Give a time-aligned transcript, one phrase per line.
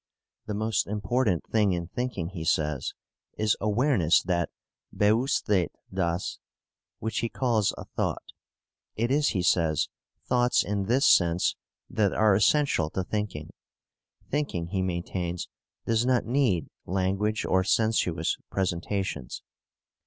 [0.47, 2.95] The most important thing in thinking, he says,
[3.37, 4.49] is "awareness that..."
[4.91, 6.39] (Bewusstheit dass),
[6.97, 8.23] which he calls a thought.
[8.95, 9.89] It is, he says,
[10.27, 11.55] thoughts in this sense
[11.87, 13.51] that are essential to thinking.
[14.27, 15.47] Thinking, he maintains,
[15.85, 19.43] does not need language or sensuous presentations.